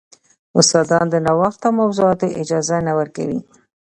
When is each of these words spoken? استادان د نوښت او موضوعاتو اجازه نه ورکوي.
استادان 0.59 1.05
د 1.09 1.15
نوښت 1.25 1.61
او 1.67 1.71
موضوعاتو 1.79 2.33
اجازه 2.41 2.77
نه 2.87 2.93
ورکوي. 2.99 3.39